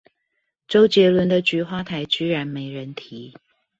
[0.67, 3.35] 周杰倫的菊花台居然沒人提？